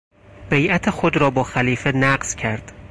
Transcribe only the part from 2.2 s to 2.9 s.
کرد.